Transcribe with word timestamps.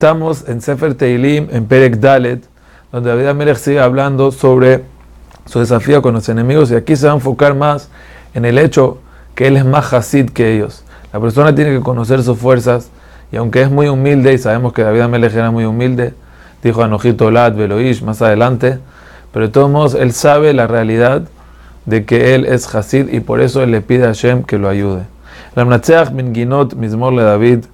Estamos 0.00 0.48
en 0.48 0.60
Sefer 0.60 0.94
Teilim, 0.94 1.48
en 1.50 1.66
Perek 1.66 1.96
Dalet, 1.96 2.44
donde 2.92 3.10
David 3.10 3.26
Amelech 3.26 3.56
sigue 3.56 3.80
hablando 3.80 4.30
sobre 4.30 4.84
su 5.44 5.58
desafío 5.58 6.02
con 6.02 6.14
los 6.14 6.28
enemigos 6.28 6.70
y 6.70 6.76
aquí 6.76 6.94
se 6.94 7.06
va 7.06 7.14
a 7.14 7.16
enfocar 7.16 7.56
más 7.56 7.88
en 8.32 8.44
el 8.44 8.58
hecho 8.58 8.98
que 9.34 9.48
él 9.48 9.56
es 9.56 9.64
más 9.64 9.92
Hasid 9.92 10.30
que 10.30 10.54
ellos. 10.54 10.84
La 11.12 11.18
persona 11.18 11.52
tiene 11.52 11.76
que 11.76 11.80
conocer 11.80 12.22
sus 12.22 12.38
fuerzas 12.38 12.90
y 13.32 13.38
aunque 13.38 13.60
es 13.60 13.72
muy 13.72 13.88
humilde, 13.88 14.32
y 14.32 14.38
sabemos 14.38 14.72
que 14.72 14.84
David 14.84 15.00
Amelech 15.00 15.34
era 15.34 15.50
muy 15.50 15.64
humilde, 15.64 16.14
dijo 16.62 16.84
Anojito 16.84 17.32
Lat, 17.32 17.56
Beloish 17.56 18.00
más 18.02 18.22
adelante, 18.22 18.78
pero 19.32 19.46
de 19.46 19.52
todos 19.52 19.68
modos 19.68 19.94
él 19.94 20.12
sabe 20.12 20.52
la 20.52 20.68
realidad 20.68 21.22
de 21.86 22.04
que 22.04 22.36
él 22.36 22.44
es 22.44 22.72
Hasid 22.72 23.12
y 23.12 23.18
por 23.18 23.40
eso 23.40 23.64
él 23.64 23.72
le 23.72 23.80
pide 23.80 24.04
a 24.04 24.14
Hashem 24.14 24.44
que 24.44 24.58
lo 24.58 24.68
ayude. 24.68 25.02
La 25.56 25.64
Mnatzeach 25.64 26.12
min 26.12 26.32
Ginot 26.32 26.74
Mizmor 26.74 27.12
le 27.12 27.24
David 27.24 27.64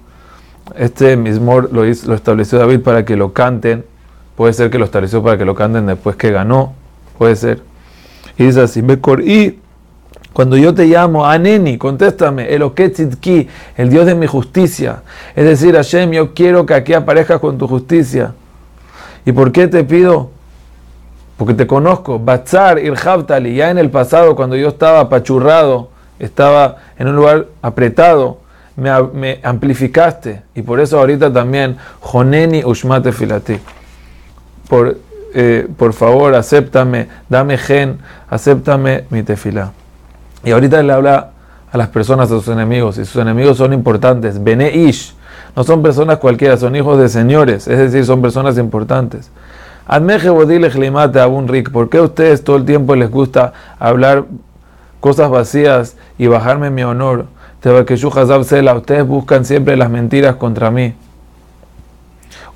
este 0.76 1.16
mismo 1.16 1.60
lo, 1.60 1.84
lo 1.84 2.14
estableció 2.14 2.58
David 2.58 2.80
para 2.80 3.04
que 3.04 3.16
lo 3.16 3.32
canten. 3.32 3.84
Puede 4.36 4.52
ser 4.52 4.70
que 4.70 4.78
lo 4.78 4.84
estableció 4.84 5.22
para 5.22 5.38
que 5.38 5.44
lo 5.44 5.54
canten 5.54 5.86
después 5.86 6.16
que 6.16 6.30
ganó. 6.30 6.74
Puede 7.18 7.36
ser. 7.36 7.62
Y 8.36 8.44
dice 8.44 8.62
así, 8.62 8.82
y 9.24 9.58
cuando 10.32 10.56
yo 10.56 10.74
te 10.74 10.86
llamo, 10.86 11.24
Aneni, 11.24 11.78
contéstame, 11.78 12.52
Eloketzitki, 12.52 13.48
el 13.76 13.88
Dios 13.88 14.04
de 14.06 14.16
mi 14.16 14.26
justicia. 14.26 15.02
Es 15.36 15.44
decir, 15.44 15.76
Hashem, 15.76 16.10
yo 16.10 16.34
quiero 16.34 16.66
que 16.66 16.74
aquí 16.74 16.92
aparezcas 16.92 17.38
con 17.38 17.56
tu 17.56 17.68
justicia. 17.68 18.34
¿Y 19.24 19.30
por 19.30 19.52
qué 19.52 19.68
te 19.68 19.84
pido? 19.84 20.30
Porque 21.36 21.54
te 21.54 21.68
conozco. 21.68 22.18
Batzar, 22.18 22.80
Irhabtali, 22.80 23.54
ya 23.54 23.70
en 23.70 23.78
el 23.78 23.90
pasado, 23.90 24.34
cuando 24.34 24.56
yo 24.56 24.66
estaba 24.66 25.00
apachurrado, 25.00 25.90
estaba 26.18 26.78
en 26.98 27.06
un 27.08 27.16
lugar 27.16 27.46
apretado, 27.62 28.38
me, 28.76 29.40
amplificaste. 29.42 30.42
Y 30.54 30.62
por 30.62 30.80
eso 30.80 30.98
ahorita 30.98 31.32
también, 31.32 31.76
Joneni 32.00 32.64
Ushmate 32.64 33.12
Filati. 33.12 33.58
Por, 34.68 34.98
eh, 35.34 35.68
por 35.76 35.92
favor, 35.92 36.34
acéptame, 36.34 37.08
dame 37.28 37.58
gen, 37.58 37.98
acéptame 38.28 39.04
mi 39.10 39.22
tefilá. 39.22 39.72
Y 40.44 40.50
ahorita 40.50 40.82
le 40.82 40.92
habla 40.92 41.30
a 41.70 41.78
las 41.78 41.88
personas, 41.88 42.30
a 42.30 42.34
sus 42.36 42.48
enemigos, 42.48 42.98
y 42.98 43.04
sus 43.04 43.20
enemigos 43.20 43.56
son 43.56 43.72
importantes. 43.72 44.42
Bene 44.42 44.74
Ish, 44.74 45.14
no 45.56 45.64
son 45.64 45.82
personas 45.82 46.18
cualquiera, 46.18 46.56
son 46.56 46.76
hijos 46.76 46.98
de 46.98 47.08
señores, 47.08 47.66
es 47.68 47.78
decir, 47.78 48.04
son 48.04 48.22
personas 48.22 48.58
importantes. 48.58 49.30
Admeje 49.86 50.30
bodile 50.30 50.70
Jlimate 50.70 51.20
Abun 51.20 51.46
Rik, 51.48 51.70
¿por 51.70 51.90
qué 51.90 51.98
a 51.98 52.02
ustedes 52.02 52.42
todo 52.42 52.56
el 52.56 52.64
tiempo 52.64 52.94
les 52.94 53.10
gusta 53.10 53.52
hablar 53.78 54.24
cosas 55.00 55.28
vacías 55.30 55.96
y 56.16 56.26
bajarme 56.26 56.70
mi 56.70 56.82
honor? 56.82 57.26
Ustedes 57.64 59.06
buscan 59.06 59.44
siempre 59.44 59.76
las 59.76 59.88
mentiras 59.88 60.36
contra 60.36 60.70
mí. 60.70 60.94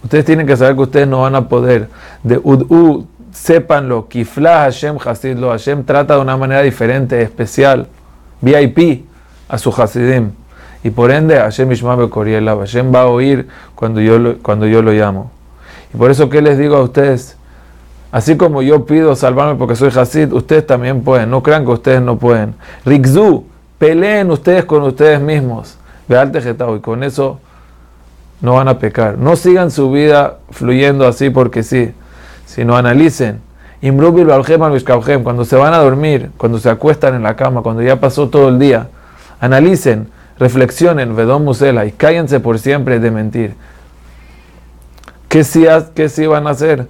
Ustedes 0.02 0.24
tienen 0.24 0.46
que 0.46 0.56
saber 0.56 0.76
que 0.76 0.82
ustedes 0.82 1.08
no 1.08 1.22
van 1.22 1.34
a 1.34 1.48
poder. 1.48 1.88
De 2.22 2.38
Ud'u, 2.38 3.06
sépanlo. 3.32 4.06
Kifla 4.08 4.64
Hashem 4.64 4.98
Hasidlo. 5.04 5.50
Hashem 5.50 5.84
trata 5.84 6.14
de 6.14 6.20
una 6.20 6.36
manera 6.36 6.62
diferente, 6.62 7.20
especial, 7.22 7.88
VIP 8.42 9.06
a 9.48 9.56
su 9.56 9.70
Hasidim. 9.70 10.30
Y 10.84 10.90
por 10.90 11.10
ende, 11.10 11.36
Hashem 11.36 11.72
Ishmael 11.72 12.10
Korielav. 12.10 12.60
Hashem 12.60 12.94
va 12.94 13.02
a 13.02 13.06
oír 13.06 13.48
cuando 13.74 14.00
yo, 14.00 14.18
lo, 14.18 14.38
cuando 14.38 14.66
yo 14.66 14.82
lo 14.82 14.92
llamo. 14.92 15.30
Y 15.92 15.96
por 15.96 16.10
eso, 16.10 16.28
¿qué 16.28 16.42
les 16.42 16.58
digo 16.58 16.76
a 16.76 16.82
ustedes? 16.82 17.36
Así 18.12 18.36
como 18.36 18.62
yo 18.62 18.86
pido 18.86 19.16
salvarme 19.16 19.56
porque 19.56 19.74
soy 19.74 19.90
Hasid, 19.94 20.32
ustedes 20.32 20.66
también 20.66 21.02
pueden. 21.02 21.30
No 21.30 21.42
crean 21.42 21.64
que 21.64 21.72
ustedes 21.72 22.00
no 22.00 22.18
pueden. 22.18 22.54
Rikzu 22.84 23.44
Peleen 23.78 24.30
ustedes 24.30 24.64
con 24.64 24.82
ustedes 24.82 25.20
mismos. 25.20 25.76
Vealte 26.08 26.40
y 26.40 26.80
con 26.80 27.04
eso 27.04 27.40
no 28.40 28.54
van 28.54 28.68
a 28.68 28.78
pecar. 28.78 29.18
No 29.18 29.36
sigan 29.36 29.70
su 29.70 29.90
vida 29.90 30.38
fluyendo 30.50 31.06
así 31.06 31.30
porque 31.30 31.62
sí, 31.62 31.92
sino 32.46 32.76
analicen. 32.76 33.40
Cuando 33.80 35.44
se 35.44 35.56
van 35.56 35.74
a 35.74 35.78
dormir, 35.78 36.30
cuando 36.36 36.58
se 36.58 36.70
acuestan 36.70 37.14
en 37.14 37.22
la 37.22 37.36
cama, 37.36 37.62
cuando 37.62 37.82
ya 37.82 38.00
pasó 38.00 38.28
todo 38.28 38.48
el 38.48 38.58
día, 38.58 38.88
analicen, 39.40 40.08
reflexionen, 40.38 41.14
vedón 41.14 41.44
musela 41.44 41.86
y 41.86 41.92
cállense 41.92 42.40
por 42.40 42.58
siempre 42.58 42.98
de 42.98 43.10
mentir. 43.10 43.54
¿Qué 45.28 45.44
sí, 45.44 45.66
qué 45.94 46.08
sí 46.08 46.26
van 46.26 46.46
a 46.46 46.50
hacer? 46.50 46.88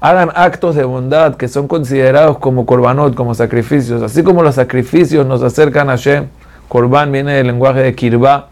Hagan 0.00 0.30
actos 0.34 0.74
de 0.76 0.84
bondad 0.84 1.36
que 1.36 1.48
son 1.48 1.66
considerados 1.66 2.38
como 2.38 2.66
korbanot, 2.66 3.14
como 3.14 3.34
sacrificios. 3.34 4.02
Así 4.02 4.22
como 4.22 4.42
los 4.42 4.54
sacrificios 4.54 5.26
nos 5.26 5.42
acercan 5.42 5.88
a 5.88 5.92
Hashem, 5.92 6.26
korban 6.68 7.10
viene 7.10 7.34
del 7.34 7.46
lenguaje 7.48 7.80
de 7.80 7.94
kirba. 7.94 8.48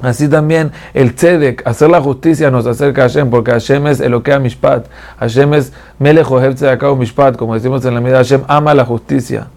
Así 0.00 0.28
también 0.28 0.72
el 0.92 1.14
tzedek, 1.14 1.66
hacer 1.66 1.90
la 1.90 2.00
justicia 2.00 2.50
nos 2.50 2.66
acerca 2.66 3.02
a 3.02 3.08
Hashem, 3.08 3.30
porque 3.30 3.52
Hashem 3.52 3.86
es 3.86 4.00
Elokea 4.00 4.38
Mishpat. 4.38 4.86
Hashem 5.18 5.54
es 5.54 5.72
Melech 5.98 6.30
Ohev 6.30 6.56
Mishpat, 6.96 7.36
como 7.36 7.54
decimos 7.54 7.84
en 7.84 7.94
la 7.94 8.00
medida, 8.00 8.18
Hashem 8.18 8.42
ama 8.48 8.74
la 8.74 8.84
justicia. 8.84 9.48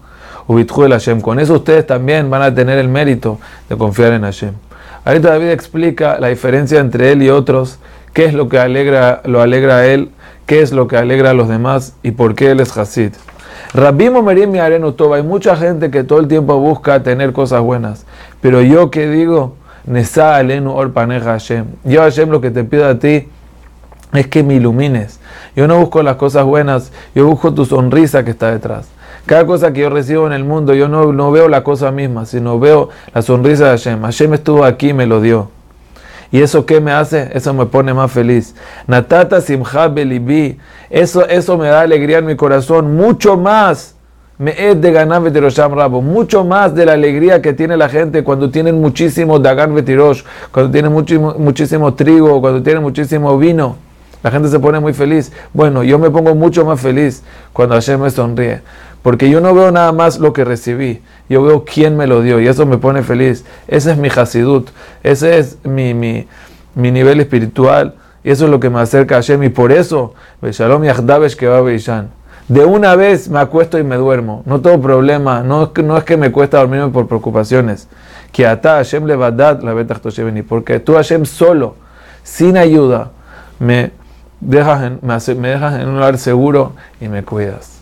Ubitju 0.46 0.84
el 0.84 0.92
Hashem. 0.92 1.20
Con 1.20 1.38
eso 1.38 1.54
ustedes 1.54 1.86
también 1.86 2.30
van 2.30 2.42
a 2.42 2.54
tener 2.54 2.78
el 2.78 2.88
mérito 2.88 3.38
de 3.68 3.76
confiar 3.76 4.12
en 4.14 4.22
Hashem. 4.22 4.54
Ahorita 5.04 5.30
David 5.30 5.48
explica 5.48 6.18
la 6.18 6.28
diferencia 6.28 6.80
entre 6.80 7.12
él 7.12 7.22
y 7.22 7.30
otros 7.30 7.78
qué 8.12 8.24
es 8.24 8.34
lo 8.34 8.48
que 8.48 8.58
alegra, 8.58 9.22
lo 9.24 9.40
alegra 9.40 9.78
a 9.78 9.86
él, 9.86 10.10
qué 10.46 10.60
es 10.62 10.72
lo 10.72 10.88
que 10.88 10.96
alegra 10.96 11.30
a 11.30 11.34
los 11.34 11.48
demás 11.48 11.94
y 12.02 12.12
por 12.12 12.34
qué 12.34 12.50
él 12.50 12.60
es 12.60 12.76
Hasid. 12.76 13.12
Rabbi 13.74 14.08
Momerim 14.10 14.54
y 14.54 14.58
Arenu 14.58 14.92
Toba, 14.92 15.16
hay 15.16 15.22
mucha 15.22 15.56
gente 15.56 15.90
que 15.90 16.04
todo 16.04 16.20
el 16.20 16.28
tiempo 16.28 16.58
busca 16.58 17.02
tener 17.02 17.32
cosas 17.32 17.60
buenas, 17.60 18.06
pero 18.40 18.62
yo 18.62 18.90
que 18.90 19.08
digo, 19.08 19.56
Nesa 19.88 20.36
Alenu 20.36 20.72
Orpaneja 20.72 21.32
Hashem. 21.32 21.64
Yo 21.84 22.02
Hashem 22.02 22.28
lo 22.28 22.40
que 22.40 22.50
te 22.50 22.62
pido 22.62 22.86
a 22.86 22.98
ti 22.98 23.26
es 24.12 24.26
que 24.26 24.42
me 24.42 24.54
ilumines. 24.54 25.18
Yo 25.56 25.66
no 25.66 25.78
busco 25.78 26.02
las 26.02 26.16
cosas 26.16 26.44
buenas, 26.44 26.92
yo 27.14 27.26
busco 27.26 27.54
tu 27.54 27.64
sonrisa 27.64 28.22
que 28.22 28.32
está 28.32 28.50
detrás. 28.50 28.88
Cada 29.24 29.46
cosa 29.46 29.72
que 29.72 29.80
yo 29.80 29.90
recibo 29.90 30.26
en 30.26 30.32
el 30.32 30.44
mundo, 30.44 30.74
yo 30.74 30.88
no, 30.88 31.12
no 31.12 31.30
veo 31.30 31.48
la 31.48 31.64
cosa 31.64 31.90
misma, 31.90 32.26
sino 32.26 32.58
veo 32.58 32.90
la 33.14 33.22
sonrisa 33.22 33.64
de 33.64 33.70
Hashem. 33.70 34.02
Hashem 34.02 34.34
estuvo 34.34 34.64
aquí 34.64 34.90
y 34.90 34.92
me 34.94 35.06
lo 35.06 35.20
dio. 35.20 35.50
¿Y 36.30 36.40
eso 36.42 36.66
qué 36.66 36.80
me 36.80 36.92
hace? 36.92 37.30
Eso 37.32 37.54
me 37.54 37.66
pone 37.66 37.94
más 37.94 38.12
feliz. 38.12 38.54
Natata 38.86 39.40
simcha 39.40 39.88
belibi. 39.88 40.58
Eso, 40.90 41.26
eso 41.26 41.56
me 41.56 41.68
da 41.68 41.80
alegría 41.80 42.18
en 42.18 42.26
mi 42.26 42.36
corazón. 42.36 42.96
Mucho 42.96 43.36
más. 43.36 43.94
Me 44.38 44.52
es 44.70 44.80
de 44.80 44.92
ganar 44.92 45.22
vetirosham 45.22 45.74
rabo. 45.74 46.00
Mucho 46.00 46.44
más 46.44 46.74
de 46.74 46.86
la 46.86 46.92
alegría 46.92 47.42
que 47.42 47.52
tiene 47.54 47.76
la 47.76 47.88
gente 47.88 48.22
cuando 48.22 48.50
tienen 48.50 48.80
muchísimo 48.80 49.40
dagan 49.40 49.74
vetirosh, 49.74 50.22
cuando 50.52 50.70
tienen 50.70 50.92
muchísimo, 50.92 51.34
muchísimo 51.38 51.94
trigo, 51.94 52.40
cuando 52.40 52.62
tienen 52.62 52.82
muchísimo 52.82 53.36
vino. 53.36 53.76
La 54.22 54.30
gente 54.30 54.48
se 54.48 54.60
pone 54.60 54.78
muy 54.78 54.92
feliz. 54.92 55.32
Bueno, 55.52 55.82
yo 55.82 55.98
me 55.98 56.10
pongo 56.10 56.34
mucho 56.34 56.64
más 56.64 56.80
feliz 56.80 57.22
cuando 57.52 57.74
Hashem 57.74 58.00
me 58.00 58.10
sonríe. 58.10 58.60
Porque 59.08 59.30
yo 59.30 59.40
no 59.40 59.54
veo 59.54 59.70
nada 59.70 59.90
más 59.90 60.18
lo 60.18 60.34
que 60.34 60.44
recibí, 60.44 61.00
yo 61.30 61.42
veo 61.42 61.64
quién 61.64 61.96
me 61.96 62.06
lo 62.06 62.20
dio 62.20 62.40
y 62.40 62.46
eso 62.46 62.66
me 62.66 62.76
pone 62.76 63.02
feliz. 63.02 63.42
Ese 63.66 63.92
es 63.92 63.96
mi 63.96 64.08
hasidut, 64.08 64.68
ese 65.02 65.38
es 65.38 65.56
mi, 65.64 65.94
mi, 65.94 66.28
mi 66.74 66.90
nivel 66.90 67.18
espiritual. 67.18 67.94
Y 68.22 68.30
eso 68.30 68.44
es 68.44 68.50
lo 68.50 68.60
que 68.60 68.68
me 68.68 68.80
acerca 68.80 69.14
a 69.14 69.22
Hashem. 69.22 69.44
Y 69.44 69.48
por 69.48 69.72
eso, 69.72 70.12
Shalom 70.42 70.82
que 71.38 71.46
va 71.46 72.06
De 72.48 72.64
una 72.66 72.96
vez 72.96 73.30
me 73.30 73.38
acuesto 73.38 73.78
y 73.78 73.82
me 73.82 73.96
duermo, 73.96 74.42
no 74.44 74.60
tengo 74.60 74.78
problema, 74.82 75.42
no 75.42 75.62
es 75.62 75.68
que, 75.70 75.82
no 75.82 75.96
es 75.96 76.04
que 76.04 76.18
me 76.18 76.30
cuesta 76.30 76.58
dormirme 76.58 76.88
por 76.88 77.08
preocupaciones. 77.08 77.88
Que 78.30 78.46
ata 78.46 78.72
Hashem 78.72 79.06
le 79.06 79.16
la 79.16 80.44
porque 80.46 80.80
tú 80.80 80.96
Hashem 80.96 81.24
solo, 81.24 81.76
sin 82.22 82.58
ayuda, 82.58 83.12
me 83.58 83.90
dejas, 84.38 84.82
en, 84.82 84.98
me, 85.00 85.40
me 85.40 85.48
dejas 85.48 85.80
en 85.80 85.88
un 85.88 85.94
lugar 85.94 86.18
seguro 86.18 86.74
y 87.00 87.08
me 87.08 87.24
cuidas. 87.24 87.77